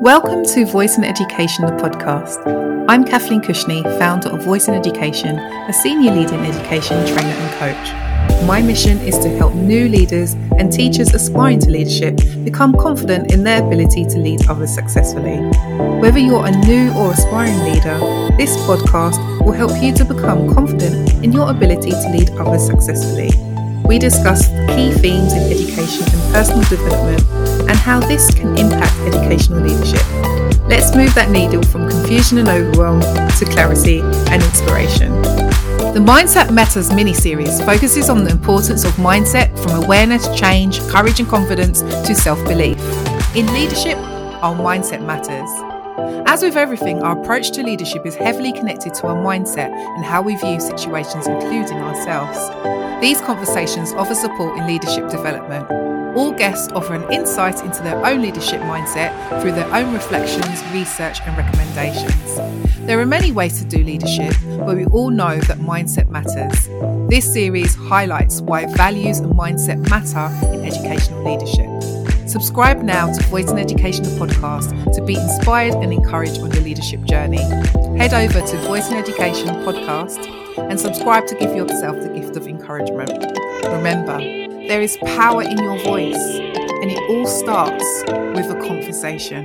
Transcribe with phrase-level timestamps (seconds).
[0.00, 2.86] Welcome to Voice in Education, the podcast.
[2.88, 7.54] I'm Kathleen Cushney, founder of Voice in Education, a senior leader in education, trainer, and
[7.58, 8.46] coach.
[8.46, 13.44] My mission is to help new leaders and teachers aspiring to leadership become confident in
[13.44, 15.38] their ability to lead others successfully.
[16.00, 17.98] Whether you're a new or aspiring leader,
[18.36, 23.30] this podcast will help you to become confident in your ability to lead others successfully.
[23.86, 29.60] We discuss key themes in education and personal development and how this can impact educational
[29.60, 30.02] leadership.
[30.68, 35.12] Let's move that needle from confusion and overwhelm to clarity and inspiration.
[35.94, 41.20] The Mindset Matters mini series focuses on the importance of mindset from awareness, change, courage,
[41.20, 42.78] and confidence to self belief.
[43.36, 43.96] In leadership,
[44.42, 45.48] our mindset matters.
[46.26, 50.22] As with everything, our approach to leadership is heavily connected to our mindset and how
[50.22, 53.00] we view situations, including ourselves.
[53.00, 55.83] These conversations offer support in leadership development.
[56.14, 61.20] All guests offer an insight into their own leadership mindset through their own reflections, research,
[61.22, 62.36] and recommendations.
[62.86, 66.68] There are many ways to do leadership, but we all know that mindset matters.
[67.10, 72.28] This series highlights why values and mindset matter in educational leadership.
[72.28, 77.02] Subscribe now to Voice in Education podcast to be inspired and encouraged on your leadership
[77.04, 77.42] journey.
[77.98, 80.24] Head over to Voice in Education podcast
[80.70, 83.10] and subscribe to give yourself the gift of encouragement.
[83.64, 87.84] Remember, there is power in your voice, and it all starts
[88.34, 89.44] with a conversation.